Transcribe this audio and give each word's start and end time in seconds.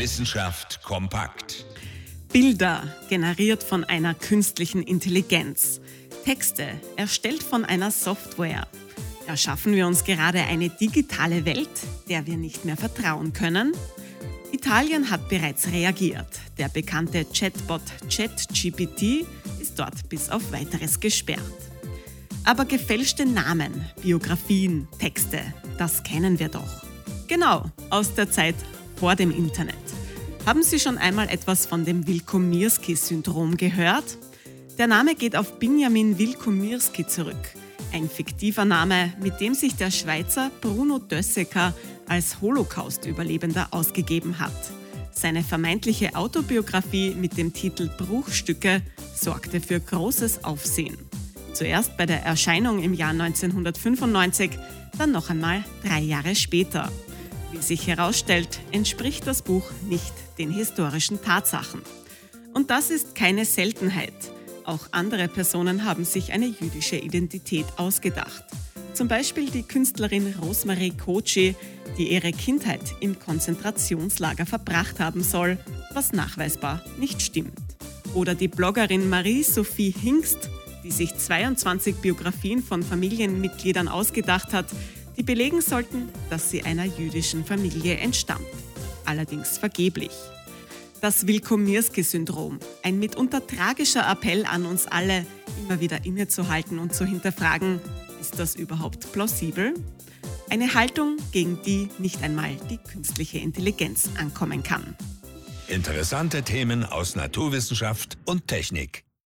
Wissenschaft 0.00 0.82
kompakt. 0.82 1.66
Bilder 2.32 2.82
generiert 3.10 3.62
von 3.62 3.84
einer 3.84 4.14
künstlichen 4.14 4.82
Intelligenz. 4.82 5.82
Texte 6.24 6.66
erstellt 6.96 7.42
von 7.42 7.66
einer 7.66 7.90
Software. 7.90 8.66
Erschaffen 9.26 9.74
wir 9.74 9.86
uns 9.86 10.04
gerade 10.04 10.40
eine 10.40 10.70
digitale 10.70 11.44
Welt, 11.44 11.68
der 12.08 12.26
wir 12.26 12.38
nicht 12.38 12.64
mehr 12.64 12.78
vertrauen 12.78 13.34
können? 13.34 13.74
Italien 14.52 15.10
hat 15.10 15.28
bereits 15.28 15.70
reagiert. 15.70 16.40
Der 16.56 16.70
bekannte 16.70 17.26
Chatbot 17.26 17.82
ChatGPT 18.08 19.26
ist 19.60 19.78
dort 19.78 20.08
bis 20.08 20.30
auf 20.30 20.50
weiteres 20.50 20.98
gesperrt. 20.98 21.42
Aber 22.44 22.64
gefälschte 22.64 23.26
Namen, 23.26 23.84
Biografien, 24.00 24.88
Texte, 24.98 25.40
das 25.76 26.02
kennen 26.02 26.38
wir 26.38 26.48
doch. 26.48 26.84
Genau, 27.28 27.70
aus 27.90 28.14
der 28.14 28.30
Zeit 28.30 28.56
vor 29.00 29.16
dem 29.16 29.30
Internet. 29.30 29.74
Haben 30.44 30.62
Sie 30.62 30.78
schon 30.78 30.98
einmal 30.98 31.30
etwas 31.30 31.64
von 31.64 31.86
dem 31.86 32.06
Wilkomirski-Syndrom 32.06 33.56
gehört? 33.56 34.18
Der 34.76 34.88
Name 34.88 35.14
geht 35.14 35.36
auf 35.36 35.58
Benjamin 35.58 36.18
Wilkomirski 36.18 37.06
zurück. 37.06 37.54
Ein 37.94 38.10
fiktiver 38.10 38.66
Name, 38.66 39.14
mit 39.22 39.40
dem 39.40 39.54
sich 39.54 39.74
der 39.74 39.90
Schweizer 39.90 40.50
Bruno 40.60 40.98
Dössecker 40.98 41.72
als 42.08 42.42
Holocaust-Überlebender 42.42 43.68
ausgegeben 43.70 44.38
hat. 44.38 44.52
Seine 45.12 45.42
vermeintliche 45.42 46.14
Autobiografie 46.14 47.14
mit 47.14 47.38
dem 47.38 47.54
Titel 47.54 47.88
Bruchstücke 47.96 48.82
sorgte 49.14 49.62
für 49.62 49.80
großes 49.80 50.44
Aufsehen. 50.44 50.98
Zuerst 51.54 51.96
bei 51.96 52.04
der 52.04 52.22
Erscheinung 52.22 52.82
im 52.82 52.92
Jahr 52.92 53.12
1995, 53.12 54.50
dann 54.98 55.10
noch 55.10 55.30
einmal 55.30 55.64
drei 55.82 56.00
Jahre 56.00 56.34
später. 56.34 56.92
Wie 57.52 57.62
sich 57.62 57.86
herausstellt, 57.86 58.60
entspricht 58.70 59.26
das 59.26 59.42
Buch 59.42 59.64
nicht 59.88 60.12
den 60.38 60.50
historischen 60.50 61.20
Tatsachen. 61.20 61.82
Und 62.54 62.70
das 62.70 62.90
ist 62.90 63.14
keine 63.14 63.44
Seltenheit. 63.44 64.14
Auch 64.64 64.86
andere 64.92 65.26
Personen 65.26 65.84
haben 65.84 66.04
sich 66.04 66.32
eine 66.32 66.46
jüdische 66.46 66.96
Identität 66.96 67.66
ausgedacht. 67.76 68.44
Zum 68.94 69.08
Beispiel 69.08 69.50
die 69.50 69.62
Künstlerin 69.62 70.34
Rosemarie 70.40 70.92
Kochi, 70.92 71.56
die 71.96 72.12
ihre 72.12 72.32
Kindheit 72.32 72.94
im 73.00 73.18
Konzentrationslager 73.18 74.46
verbracht 74.46 75.00
haben 75.00 75.22
soll, 75.22 75.58
was 75.92 76.12
nachweisbar 76.12 76.84
nicht 76.98 77.20
stimmt. 77.20 77.58
Oder 78.14 78.34
die 78.34 78.48
Bloggerin 78.48 79.08
Marie-Sophie 79.08 79.90
Hingst, 79.90 80.50
die 80.84 80.90
sich 80.90 81.16
22 81.16 81.96
Biografien 81.96 82.62
von 82.62 82.82
Familienmitgliedern 82.82 83.88
ausgedacht 83.88 84.52
hat, 84.52 84.66
die 85.16 85.22
belegen 85.22 85.60
sollten, 85.60 86.08
dass 86.28 86.50
sie 86.50 86.62
einer 86.62 86.84
jüdischen 86.84 87.44
Familie 87.44 87.96
entstammt. 87.96 88.46
Allerdings 89.04 89.58
vergeblich. 89.58 90.12
Das 91.00 91.26
Wilkomirski-Syndrom, 91.26 92.58
ein 92.82 92.98
mitunter 92.98 93.46
tragischer 93.46 94.10
Appell 94.10 94.44
an 94.44 94.66
uns 94.66 94.86
alle, 94.86 95.24
immer 95.62 95.80
wieder 95.80 96.04
innezuhalten 96.04 96.78
und 96.78 96.94
zu 96.94 97.06
hinterfragen, 97.06 97.80
ist 98.20 98.38
das 98.38 98.54
überhaupt 98.54 99.10
plausibel? 99.12 99.74
Eine 100.50 100.74
Haltung, 100.74 101.16
gegen 101.32 101.62
die 101.62 101.88
nicht 101.98 102.22
einmal 102.22 102.56
die 102.68 102.76
künstliche 102.76 103.38
Intelligenz 103.38 104.10
ankommen 104.18 104.62
kann. 104.62 104.96
Interessante 105.68 106.42
Themen 106.42 106.84
aus 106.84 107.16
Naturwissenschaft 107.16 108.18
und 108.26 108.48
Technik. 108.48 109.04